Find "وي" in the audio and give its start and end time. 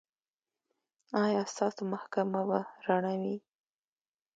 3.21-3.35